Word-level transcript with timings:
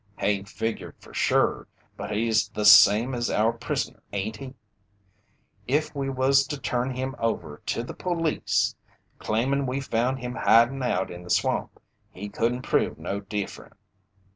"Hain't 0.17 0.49
figured 0.49 0.95
fer 0.97 1.13
sure, 1.13 1.67
but 1.95 2.09
he's 2.09 2.49
the 2.49 2.65
same 2.65 3.13
as 3.13 3.29
our 3.29 3.53
prisoner, 3.53 4.01
ain't 4.11 4.37
he? 4.37 4.55
If 5.67 5.93
we 5.93 6.09
was 6.09 6.47
to 6.47 6.59
turn 6.59 6.95
him 6.95 7.15
over 7.19 7.61
to 7.67 7.83
the 7.83 7.93
police, 7.93 8.75
claimin' 9.19 9.67
we 9.67 9.79
found 9.79 10.17
him 10.17 10.33
hidin' 10.33 10.81
out 10.81 11.11
in 11.11 11.21
the 11.21 11.29
swamp, 11.29 11.79
he 12.09 12.29
couldn't 12.29 12.63
prove 12.63 12.97
no 12.97 13.19
different." 13.19 13.73